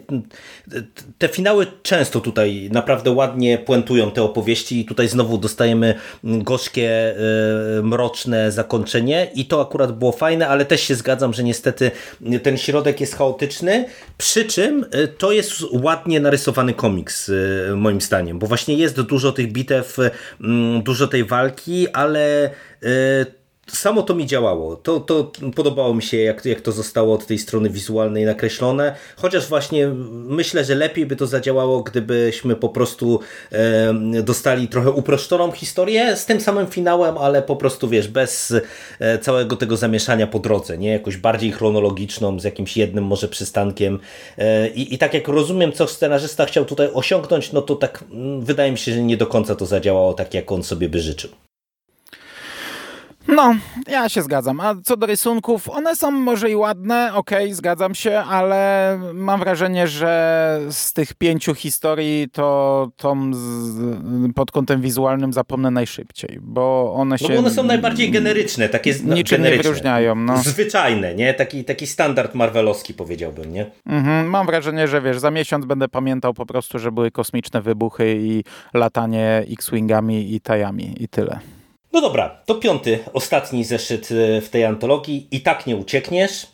[1.19, 7.15] te finały często tutaj naprawdę ładnie puentują te opowieści i tutaj znowu dostajemy gorzkie,
[7.83, 11.91] mroczne zakończenie i to akurat było fajne, ale też się zgadzam, że niestety
[12.43, 13.85] ten środek jest chaotyczny,
[14.19, 14.87] przy czym
[15.19, 17.31] to jest ładnie narysowany komiks,
[17.77, 18.08] moim zdaniem,
[18.39, 19.97] bo właśnie jest dużo tych bitew,
[20.41, 22.51] mm, dużo tej walki, ale
[22.83, 23.38] e,
[23.73, 24.77] samo to mi działało.
[24.77, 28.95] To, to podobało mi się, jak, jak to zostało od tej strony wizualnej nakreślone.
[29.17, 33.21] Chociaż właśnie myślę, że lepiej by to zadziałało, gdybyśmy po prostu
[33.53, 38.55] e, dostali trochę uproszczoną historię z tym samym finałem, ale po prostu wiesz, bez
[39.01, 40.91] e, całego tego zamieszania po drodze, nie?
[40.91, 43.99] Jakoś bardziej chronologiczną, z jakimś jednym może przystankiem.
[44.39, 48.45] E, i, I tak jak rozumiem, co scenarzysta chciał tutaj osiągnąć, no to tak mm,
[48.45, 51.48] wydaje mi się, że nie do końca to zadziałało tak, jak on sobie by życzył.
[53.29, 53.55] No,
[53.89, 54.61] ja się zgadzam.
[54.61, 59.41] A co do rysunków, one są może i ładne, okej, okay, zgadzam się, ale mam
[59.41, 66.95] wrażenie, że z tych pięciu historii to tą z, pod kątem wizualnym zapomnę najszybciej, bo
[66.97, 67.29] one się...
[67.29, 70.15] No bo one są najbardziej generyczne, takie niczym nie wyróżniają.
[70.15, 70.37] No.
[70.37, 71.35] Zwyczajne, nie?
[71.35, 73.71] Taki, taki standard marvelowski powiedziałbym, nie?
[73.87, 78.17] Mhm, mam wrażenie, że wiesz, za miesiąc będę pamiętał po prostu, że były kosmiczne wybuchy
[78.21, 81.41] i latanie X-Wingami i tajami i tyle.
[81.93, 85.29] No dobra, to piąty, ostatni zeszyt e, w tej antologii.
[85.31, 86.47] I tak nie uciekniesz.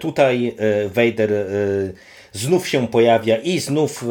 [0.00, 0.56] Tutaj
[0.88, 1.30] Vader
[2.32, 4.04] znów się pojawia i znów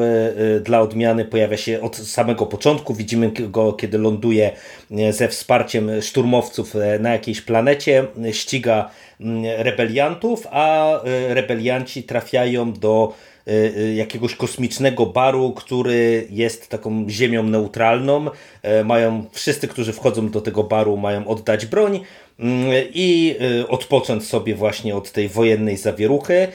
[0.63, 2.93] dla odmiany pojawia się od samego początku.
[2.93, 4.51] Widzimy go, kiedy ląduje
[5.09, 8.89] ze wsparciem szturmowców na jakiejś planecie, ściga
[9.57, 10.91] rebeliantów, a
[11.27, 13.13] rebelianci trafiają do
[13.95, 18.27] jakiegoś kosmicznego baru, który jest taką ziemią neutralną.
[18.81, 21.99] Y, mają wszyscy, którzy wchodzą do tego baru, mają oddać broń
[22.93, 26.47] i odpocząć sobie właśnie od tej wojennej zawieruchy.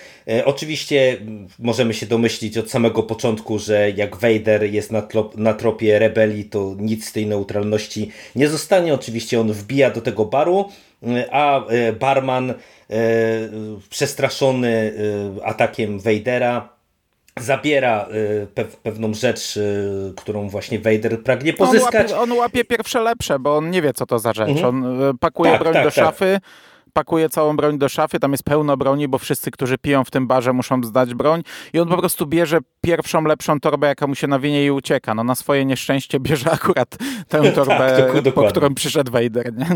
[0.44, 1.16] Oczywiście
[1.58, 6.74] możemy się domyślić od samego początku, że jak Vader jest na, na tropie rebelii, to
[6.78, 8.94] nic z tej neutralności nie zostanie.
[8.94, 10.64] Oczywiście on wbija do tego baru,
[11.30, 11.64] a
[12.00, 12.54] barman
[13.90, 14.92] przestraszony
[15.44, 16.75] atakiem Vadera
[17.40, 18.06] zabiera
[18.58, 22.12] y, pewną rzecz, y, którą właśnie Vader pragnie pozyskać.
[22.12, 24.48] On łapie, on łapie, pierwsze lepsze, bo on nie wie, co to za rzecz.
[24.48, 24.66] Mhm.
[24.66, 26.04] On y, pakuje tak, broń tak, do tak.
[26.04, 26.40] szafy,
[26.92, 30.26] pakuje całą broń do szafy, tam jest pełno broni, bo wszyscy, którzy piją w tym
[30.26, 34.26] barze muszą zdać broń i on po prostu bierze pierwszą, lepszą torbę, jaka mu się
[34.26, 35.14] nawinie i ucieka.
[35.14, 36.96] No na swoje nieszczęście bierze akurat
[37.28, 39.66] tę torbę, tak, po którą przyszedł Vader, nie?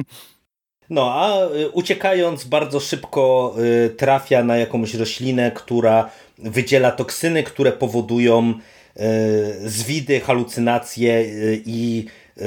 [0.90, 1.38] No, a
[1.73, 3.55] uciekając bardzo szybko
[3.96, 6.11] trafia na jakąś roślinę, która
[6.42, 8.55] wydziela toksyny, które powodują
[8.96, 9.03] e,
[9.68, 11.24] zwidy, halucynacje e,
[11.66, 12.07] i
[12.38, 12.42] e,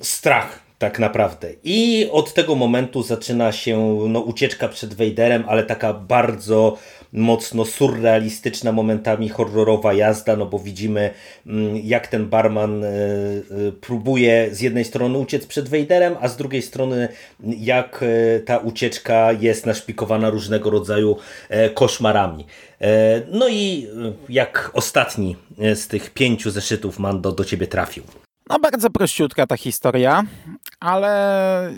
[0.00, 1.48] strach tak naprawdę.
[1.64, 6.78] I od tego momentu zaczyna się no, ucieczka przed Vaderem, ale taka bardzo
[7.12, 11.10] mocno surrealistyczna, momentami horrorowa jazda, no bo widzimy
[11.46, 12.92] mm, jak ten barman e, e,
[13.80, 17.08] próbuje z jednej strony uciec przed Vaderem, a z drugiej strony
[17.44, 21.16] jak e, ta ucieczka jest naszpikowana różnego rodzaju
[21.74, 22.46] koszmarami.
[23.32, 23.88] No i
[24.28, 28.27] jak ostatni z tych pięciu zeszytów Mando do ciebie trafił.
[28.48, 30.24] No bardzo prościutka ta historia,
[30.80, 31.72] ale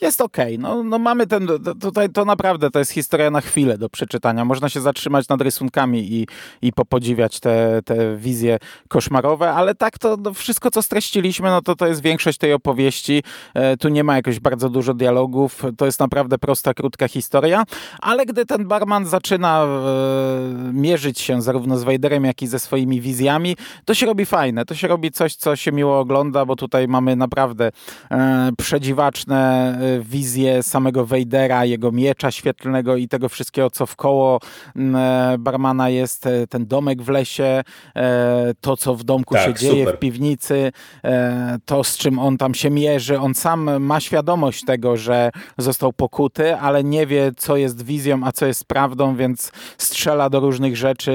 [0.00, 0.56] jest okej.
[0.56, 0.58] Okay.
[0.58, 1.48] No, no mamy ten,
[1.80, 4.44] tutaj to naprawdę to jest historia na chwilę do przeczytania.
[4.44, 6.26] Można się zatrzymać nad rysunkami i,
[6.62, 11.76] i popodziwiać te, te wizje koszmarowe, ale tak to no, wszystko co streściliśmy, no to
[11.76, 13.22] to jest większość tej opowieści.
[13.54, 17.64] E, tu nie ma jakoś bardzo dużo dialogów, to jest naprawdę prosta, krótka historia,
[18.00, 23.00] ale gdy ten barman zaczyna e, mierzyć się zarówno z Wejderem, jak i ze swoimi
[23.00, 26.09] wizjami, to się robi fajne, to się robi coś, co się miło ogląda,
[26.46, 27.70] bo tutaj mamy naprawdę
[28.10, 29.38] e, przedziwaczne
[29.80, 34.40] e, wizje samego Wejdera, jego miecza świetlnego i tego wszystkiego, co wkoło
[34.76, 37.62] e, barmana jest, ten domek w lesie,
[38.60, 39.96] to, co w domku tak, się dzieje, super.
[39.96, 40.72] w piwnicy,
[41.64, 43.18] to, z czym on tam się mierzy.
[43.18, 48.32] On sam ma świadomość tego, że został pokuty, ale nie wie, co jest wizją, a
[48.32, 51.12] co jest prawdą, więc strzela do różnych rzeczy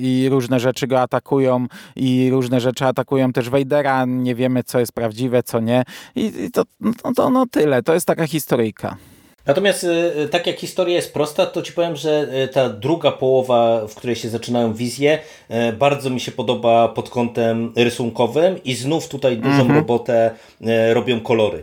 [0.00, 4.92] i różne rzeczy go atakują i różne rzeczy atakują też Wejdera nie wiemy, co jest
[4.92, 5.84] prawdziwe, co nie.
[6.14, 7.82] I, i to, no, to no tyle.
[7.82, 8.96] To jest taka historyjka.
[9.46, 13.12] Natomiast y, y, tak jak historia jest prosta, to ci powiem, że y, ta druga
[13.12, 15.18] połowa, w której się zaczynają wizje,
[15.78, 19.74] bardzo mi się podoba pod kątem rysunkowym i znów tutaj dużą mhm.
[19.74, 20.30] robotę
[20.92, 21.62] robią kolory.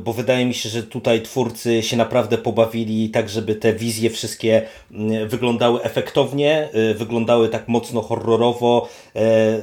[0.00, 4.62] Bo wydaje mi się, że tutaj twórcy się naprawdę pobawili tak, żeby te wizje wszystkie
[5.26, 8.88] wyglądały efektownie, wyglądały tak mocno horrorowo,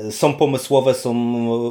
[0.10, 1.14] są pomysłowe, są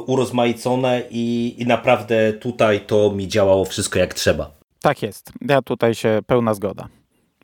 [0.07, 4.64] urozmaicone i, i naprawdę tutaj to mi działało wszystko jak trzeba.
[4.85, 5.31] Tak jest.
[5.41, 6.87] Ja tutaj się pełna zgoda.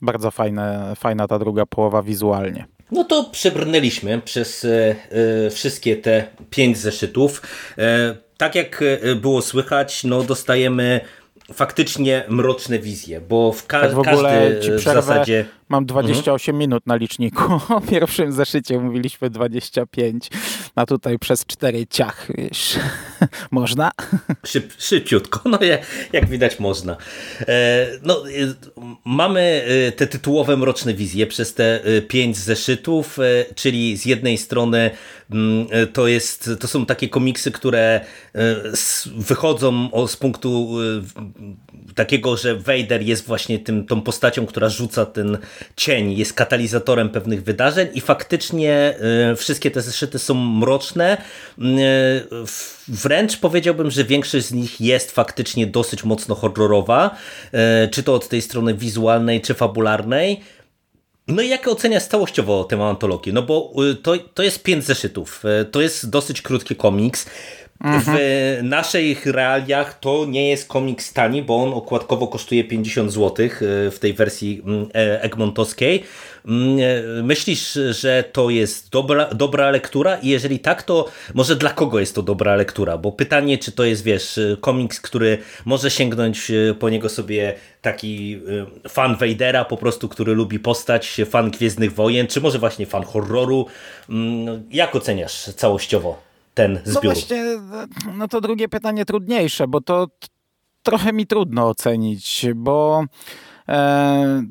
[0.01, 2.65] Bardzo fajne, fajna ta druga połowa wizualnie.
[2.91, 4.95] No to przebrnęliśmy przez e,
[5.45, 7.41] e, wszystkie te pięć zeszytów.
[7.77, 11.01] E, tak jak e, było słychać, no dostajemy
[11.53, 16.59] faktycznie mroczne wizje, bo w, ka tak w ogóle każdy w zasadzie Mam 28 mhm.
[16.59, 17.43] minut na liczniku.
[17.69, 20.29] O pierwszym zeszycie mówiliśmy 25,
[20.75, 22.79] a tutaj przez 4 ciach, wiesz.
[23.51, 23.91] można?
[24.45, 25.81] Szyb, szybciutko, no jak,
[26.13, 26.97] jak widać można.
[27.39, 28.31] E, no, e,
[29.05, 33.17] mamy e, te tytułowe mroczne wizje przez te 5 zeszytów,
[33.55, 34.91] czyli z jednej strony
[35.31, 38.05] mm, to, jest, to są takie komiksy, które
[39.15, 40.69] wychodzą z punktu
[41.95, 45.37] takiego, że Vader jest właśnie tym, tą postacią, która rzuca ten
[45.75, 48.95] cień, jest katalizatorem pewnych wydarzeń i faktycznie
[49.31, 51.17] y, wszystkie te zeszyty są mroczne.
[51.59, 51.61] Y,
[52.87, 57.15] wręcz powiedziałbym, że większość z nich jest faktycznie dosyć mocno horrorowa,
[57.85, 60.39] y, czy to od tej strony wizualnej, czy fabularnej.
[61.27, 63.33] No i jak oceniasz całościowo tę antologię?
[63.33, 63.73] No bo
[64.03, 67.25] to, to jest pięć zeszytów, to jest dosyć krótki komiks.
[67.83, 68.17] Mhm.
[68.17, 73.49] W naszych realiach to nie jest komiks tani, bo on okładkowo kosztuje 50 zł
[73.91, 76.03] w tej wersji mm, e, egmontowskiej.
[76.45, 76.79] Mm,
[77.19, 80.17] e, myślisz, że to jest dobra, dobra lektura?
[80.17, 82.97] I jeżeli tak, to może dla kogo jest to dobra lektura?
[82.97, 88.41] Bo pytanie, czy to jest, wiesz, komiks, który może sięgnąć e, po niego sobie taki
[88.89, 93.65] fan Vadera po prostu, który lubi postać, fan Gwiezdnych Wojen, czy może właśnie fan horroru.
[94.09, 96.30] Mm, jak oceniasz całościowo?
[96.53, 97.03] Ten no zbiór?
[97.03, 97.43] No właśnie,
[98.17, 100.07] no to drugie pytanie trudniejsze, bo to
[100.83, 103.03] trochę mi trudno ocenić, bo
[103.69, 104.43] e,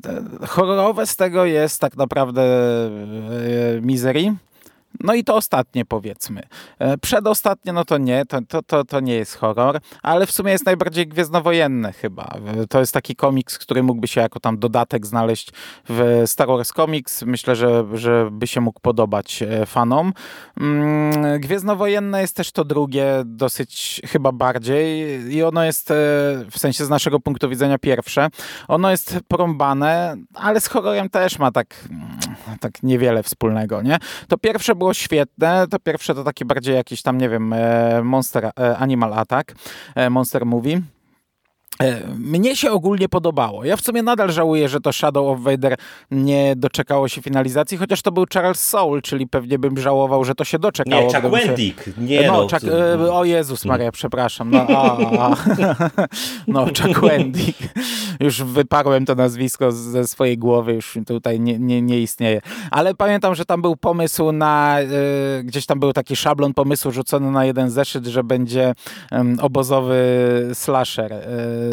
[0.47, 4.35] horrorowe z tego jest tak naprawdę e, Misery.
[4.99, 6.41] No i to ostatnie powiedzmy.
[6.79, 10.51] E, przedostatnie no to nie, to, to, to, to nie jest horror, ale w sumie
[10.51, 12.35] jest najbardziej gwiezdnowojenne chyba.
[12.63, 15.51] E, to jest taki komiks, który mógłby się jako tam dodatek znaleźć
[15.89, 17.23] w Star Wars Comics.
[17.23, 20.13] Myślę, że, że by się mógł podobać e, fanom.
[20.59, 25.89] Mm, gwiezdnowojenne jest też to drugie, dosyć chyba bardziej i ono jest
[26.51, 28.27] w sensie z naszego punktu widzenia pierwsze.
[28.67, 31.75] Ono jest porąbane, ale z horrorem też ma tak,
[32.59, 33.97] tak niewiele wspólnego, nie?
[34.27, 35.67] To pierwsze było świetne.
[35.67, 39.55] To pierwsze to taki bardziej jakiś tam, nie wiem, e, Monster e, Animal Attack,
[39.95, 40.81] e, Monster Movie.
[41.81, 43.65] E, mnie się ogólnie podobało.
[43.65, 45.77] Ja w sumie nadal żałuję, że to Shadow of Vader
[46.11, 50.43] nie doczekało się finalizacji, chociaż to był Charles Soul, czyli pewnie bym żałował, że to
[50.43, 51.01] się doczekało.
[51.01, 51.85] Nie, Chuck Wendick.
[51.85, 51.91] Się...
[51.97, 52.63] Nie, no, no Chuck...
[52.63, 54.51] E, o Jezus Maria, przepraszam.
[54.51, 55.35] No, a, a.
[56.47, 57.59] no Chuck Wendick.
[58.19, 62.41] Już wyparłem to nazwisko ze swojej głowy, już tutaj nie, nie, nie istnieje.
[62.71, 67.31] Ale pamiętam, że tam był pomysł na, y, gdzieś tam był taki szablon pomysłu rzucony
[67.31, 68.73] na jeden zeszyt, że będzie
[69.41, 70.01] obozowy
[70.53, 71.21] slasher y,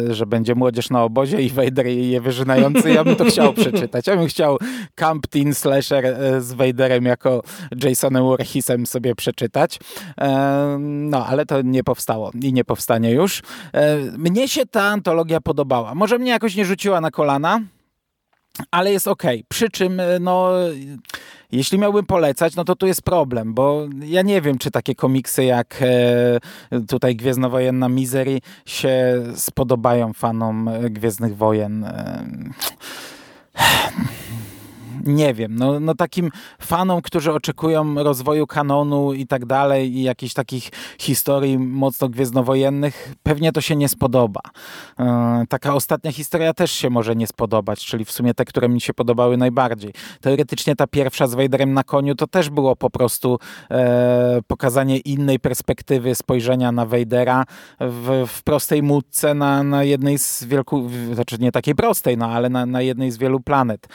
[0.09, 2.91] że będzie młodzież na obozie i Vader je wyżynający.
[2.91, 4.07] Ja bym to chciał przeczytać.
[4.07, 4.57] Ja bym chciał
[4.95, 7.43] Camp Teen Slasher e, z Vaderem jako
[7.83, 9.79] Jasonem Voorheesem sobie przeczytać.
[10.21, 13.41] E, no, ale to nie powstało i nie powstanie już.
[13.73, 15.95] E, mnie się ta antologia podobała.
[15.95, 17.61] Może mnie jakoś nie rzuciła na kolana,
[18.71, 19.23] ale jest ok.
[19.47, 20.51] Przy czym, no
[21.51, 25.43] jeśli miałbym polecać, no to tu jest problem, bo ja nie wiem, czy takie komiksy
[25.43, 31.83] jak e, tutaj Gwiezdnowojenna Misery się spodobają fanom Gwiezdnych Wojen.
[31.83, 32.25] E,
[35.05, 36.29] nie wiem, no, no takim
[36.61, 43.51] fanom, którzy oczekują rozwoju kanonu i tak dalej i jakichś takich historii mocno gwiezdnowojennych, pewnie
[43.51, 44.41] to się nie spodoba.
[44.99, 48.81] E, taka ostatnia historia też się może nie spodobać, czyli w sumie te, które mi
[48.81, 49.93] się podobały najbardziej.
[50.21, 53.39] Teoretycznie ta pierwsza z Vaderem na koniu to też było po prostu
[53.71, 57.45] e, pokazanie innej perspektywy spojrzenia na Vadera
[57.79, 62.49] w, w prostej mutce na, na jednej z wielku, znaczy nie takiej prostej, no ale
[62.49, 63.87] na, na jednej z wielu planet.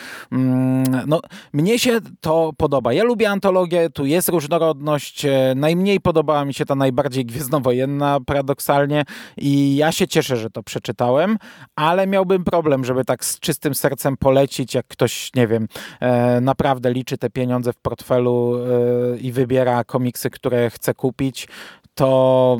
[1.07, 1.21] No,
[1.53, 2.93] mnie się to podoba.
[2.93, 5.25] Ja lubię antologię, tu jest różnorodność.
[5.25, 9.05] E, najmniej podobała mi się ta najbardziej gwiezdnowojenna, paradoksalnie,
[9.37, 11.39] i ja się cieszę, że to przeczytałem,
[11.77, 15.69] ale miałbym problem, żeby tak z czystym sercem polecić, jak ktoś, nie wiem,
[16.01, 21.49] e, naprawdę liczy te pieniądze w portfelu e, i wybiera komiksy, które chce kupić,
[21.95, 22.59] to,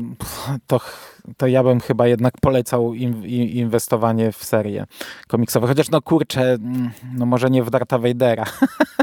[0.67, 0.79] to
[1.37, 4.85] to ja bym chyba jednak polecał inwestowanie w serię
[5.27, 5.67] komiksową.
[5.67, 8.45] Chociaż no kurczę, mm, no może nie w Darta Vadera,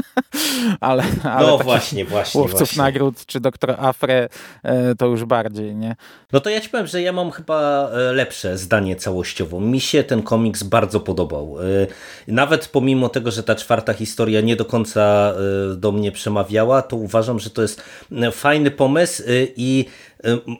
[0.79, 2.41] ale, ale no właśnie, właśnie.
[2.41, 2.83] Łowców właśnie.
[2.83, 4.29] nagród czy doktor Afre
[4.63, 5.95] e, to już bardziej, nie?
[6.31, 9.59] No to ja ci powiem, że ja mam chyba e, lepsze zdanie całościowo.
[9.59, 11.57] Mi się ten komiks bardzo podobał.
[11.59, 11.87] E,
[12.27, 15.33] nawet pomimo tego, że ta czwarta historia nie do końca
[15.75, 17.83] do mnie przemawiała, to uważam, że to jest
[18.31, 19.23] fajny pomysł
[19.55, 19.85] i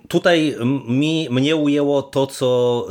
[0.07, 0.55] Tutaj
[0.87, 2.87] mi, mnie ujęło to, co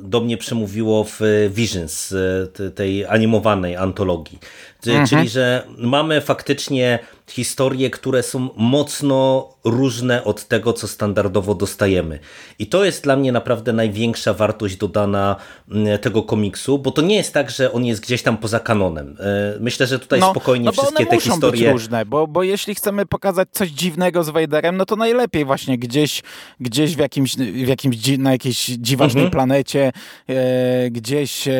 [0.00, 4.38] y, do mnie przemówiło w Visions, y, tej animowanej antologii.
[4.86, 5.06] Mhm.
[5.06, 12.18] Czyli, że mamy faktycznie historie, które są mocno różne od tego, co standardowo dostajemy.
[12.58, 15.36] I to jest dla mnie naprawdę największa wartość dodana
[15.70, 19.16] mm, tego komiksu, bo to nie jest tak, że on jest gdzieś tam poza kanonem.
[19.20, 21.64] E, myślę, że tutaj no, spokojnie no wszystkie te historie...
[21.64, 25.78] Być różne, bo, bo jeśli chcemy pokazać coś dziwnego z Vaderem, no to najlepiej właśnie
[25.78, 26.22] gdzieś,
[26.60, 29.30] gdzieś w jakimś, w jakimś na jakiejś dziwacznej mhm.
[29.30, 29.92] planecie,
[30.28, 31.52] e, gdzieś e,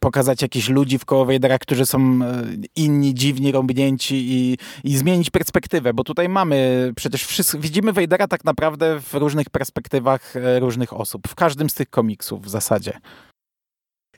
[0.00, 2.42] pokazać jakichś ludzi w koło Vadera, którzy są e,
[2.76, 4.47] inni, dziwni, rąbnięci i
[4.84, 10.60] i, zmienić perspektywę, bo tutaj mamy przecież widzimy Vadera tak naprawdę w różnych perspektywach e,
[10.60, 12.92] różnych osób, w każdym z tych komiksów w zasadzie.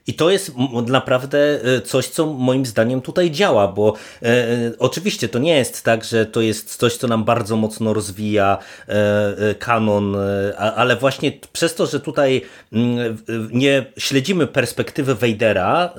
[0.07, 0.53] I to jest
[0.87, 5.85] naprawdę e, coś, co moim zdaniem tutaj działa, bo e, e, oczywiście to nie jest
[5.85, 8.59] tak, że to jest coś, co nam bardzo mocno rozwija
[8.89, 13.19] e, e kanon, e, ale właśnie przez to, że tutaj mm,
[13.53, 15.95] nie śledzimy perspektywy Vadera,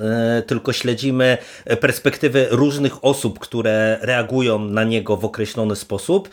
[0.46, 1.38] tylko śledzimy
[1.80, 6.28] perspektywy różnych osób, które reagują na niego w określony sposób,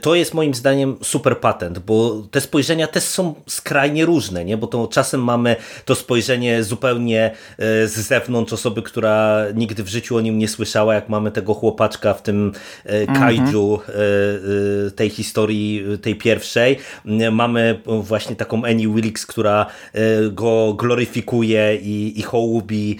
[0.00, 4.56] to jest moim zdaniem super patent, bo te spojrzenia też są skrajnie różne, nie?
[4.56, 10.16] bo to czasem mamy to spojrzenie zupełnie E, z zewnątrz osoby, która nigdy w życiu
[10.16, 12.52] o nim nie słyszała, jak mamy tego chłopaczka w tym
[12.84, 13.98] e, kaiju mhm.
[14.96, 16.78] tej historii, tej pierwszej.
[17.32, 19.66] Mamy właśnie taką Annie Wilkes, która
[20.30, 22.98] go gloryfikuje i, i hołubi,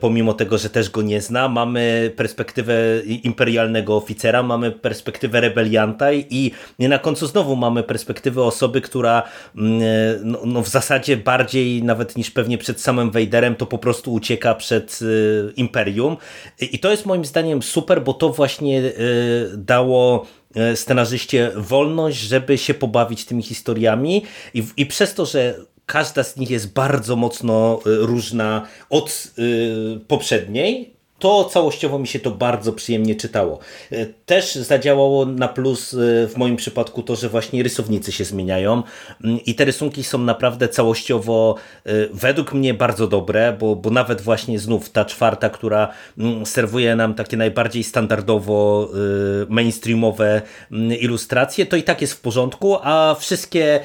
[0.00, 1.48] pomimo tego, że też go nie zna.
[1.48, 2.74] Mamy perspektywę
[3.04, 9.22] imperialnego oficera, mamy perspektywę rebelianta i na końcu znowu mamy perspektywę osoby, która
[10.24, 14.12] no, no w zasadzie bardziej nawet niż pewnie przed samym wejściem Vaderem, to po prostu
[14.12, 16.16] ucieka przed y, Imperium.
[16.60, 18.92] I to jest moim zdaniem super, bo to właśnie y,
[19.56, 20.26] dało
[20.72, 24.22] y, scenarzyście wolność, żeby się pobawić tymi historiami
[24.54, 25.54] i, i przez to, że
[25.86, 29.30] każda z nich jest bardzo mocno różna od
[30.08, 33.58] poprzedniej, to całościowo mi się to bardzo przyjemnie czytało.
[33.92, 35.96] E, też zadziałało na plus e,
[36.28, 38.82] w moim przypadku to, że właśnie rysownicy się zmieniają
[39.24, 41.54] mm, i te rysunki są naprawdę całościowo
[41.84, 45.88] e, według mnie bardzo dobre, bo, bo nawet właśnie znów ta czwarta, która
[46.18, 48.56] mm, serwuje nam takie najbardziej standardowo
[49.48, 50.42] mainstreamowe
[50.72, 53.80] mm, ilustracje, to i tak jest w porządku, a wszystkie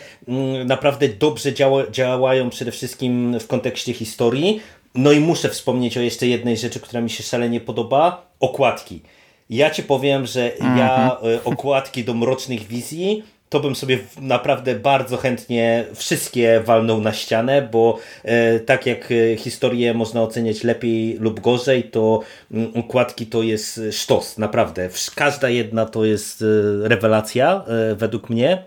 [0.65, 1.53] naprawdę dobrze
[1.91, 4.61] działają przede wszystkim w kontekście historii,
[4.95, 8.31] no i muszę wspomnieć o jeszcze jednej rzeczy, która mi się szalenie podoba.
[8.39, 9.01] Okładki.
[9.49, 10.79] Ja ci powiem, że mm -hmm.
[10.79, 11.35] ja mhm.
[11.35, 17.69] e, okładki do Mrocznych Wizji to bym sobie naprawdę bardzo chętnie wszystkie walnął na ścianę,
[17.71, 22.19] bo e, tak jak e, historię można oceniać lepiej lub gorzej, to
[22.51, 24.89] mm, okładki to jest sztos, naprawdę.
[25.15, 26.43] Każda jedna to jest
[26.81, 27.63] rewelacja
[27.95, 28.63] według mnie.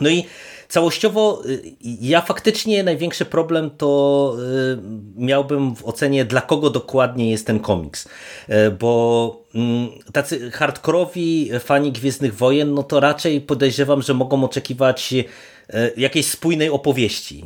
[0.00, 0.24] No i
[0.68, 4.78] całościowo y, ja faktycznie największy problem to y,
[5.16, 8.08] miałbym w ocenie dla kogo dokładnie jest ten komiks,
[8.48, 9.47] y, bo
[10.12, 15.14] tacy hardkorowi fani Gwiezdnych Wojen, no to raczej podejrzewam, że mogą oczekiwać
[15.72, 17.44] E, jakiejś spójnej opowieści,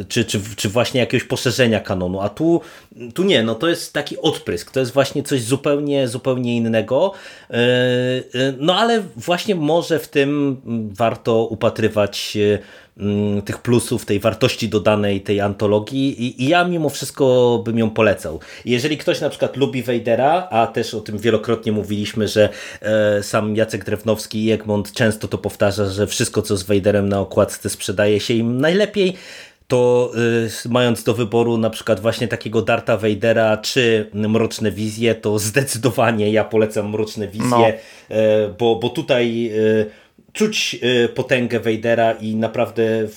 [0.00, 2.60] e, czy, czy, czy właśnie jakiegoś poszerzenia kanonu, a tu,
[3.14, 7.12] tu nie, no to jest taki odprysk, to jest właśnie coś zupełnie, zupełnie innego,
[7.50, 7.56] e,
[8.58, 10.56] no ale właśnie może w tym
[10.94, 12.87] warto upatrywać Mm,
[13.44, 18.40] tych plusów, tej wartości dodanej tej antologii i, i, ja mimo wszystko bym ją polecał.
[18.64, 22.48] Jeżeli ktoś na przykład lubi Wejdera, a też o tym wielokrotnie mówiliśmy, że
[22.82, 27.20] e, sam Jacek Drewnowski i Egmont często to powtarza, że wszystko co z Wejderem na
[27.20, 29.16] okładce sprzedaje się im najlepiej,
[29.68, 30.10] to
[30.64, 36.32] y, mając do wyboru na przykład właśnie takiego Darta Vadera czy Mroczne Wizje, to zdecydowanie
[36.32, 37.48] ja polecam Mroczne Wizje,
[38.10, 38.16] no.
[38.16, 39.90] y, bo, bo tutaj y,
[40.38, 43.08] czuć y, potęgę Vadera i naprawdę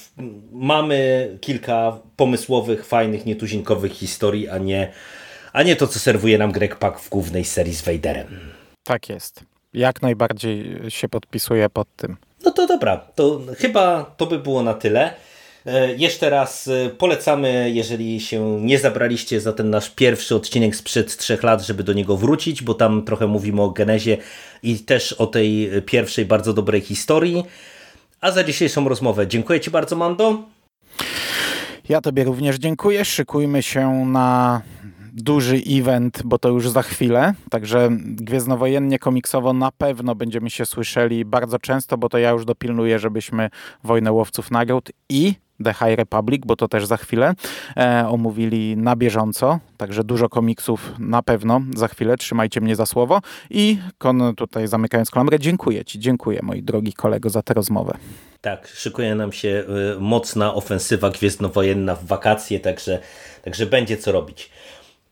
[0.52, 4.92] mamy kilka pomysłowych, fajnych, nietuzinkowych historii, a nie,
[5.54, 8.28] a nie to, co serwuje nam Greg Pak w głównej serii z Vaderem.
[8.84, 9.44] Tak jest.
[9.74, 12.18] Jak najbardziej się podpisuję pod tym.
[12.46, 15.14] No to dobra, to chyba to by było na tyle.
[15.66, 21.18] E, jeszcze raz e, polecamy, jeżeli się nie zabraliście za ten nasz pierwszy odcinek sprzed
[21.18, 24.18] trzech lat, żeby do niego wrócić, bo tam trochę mówimy o genezie
[24.64, 27.44] i też o tej pierwszej bardzo dobrej historii.
[28.22, 30.44] A za dzisiejszą rozmowę dziękuję Ci bardzo, Mando.
[31.90, 33.06] Ja Tobie również dziękuję.
[33.06, 34.62] Szykujmy się na
[35.14, 37.34] duży event, bo to już za chwilę.
[37.50, 43.00] Także gwiezdnowojennie komiksowo na pewno będziemy się słyszeli bardzo często, bo to ja już dopilnuję,
[43.00, 43.50] żebyśmy
[43.84, 45.34] Wojnę Łowców Nagród i
[45.64, 47.34] The High Republic, bo to też za chwilę
[47.78, 53.22] e, omówili na bieżąco, także dużo komiksów na pewno za chwilę, trzymajcie mnie za słowo
[53.50, 57.98] i kon, tutaj zamykając klamrę, dziękuję Ci, dziękuję moi drogi kolego za tę rozmowę.
[58.42, 59.64] Tak, szykuje nam się
[59.98, 63.00] y, mocna ofensywa gwiezdnowojenna w wakacje, także,
[63.44, 64.50] także będzie co robić.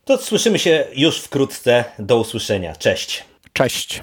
[0.04, 1.84] To słyszymy się już wkrótce.
[1.98, 2.76] Do usłyszenia.
[2.76, 3.24] Cześć.
[3.52, 4.02] Cześć.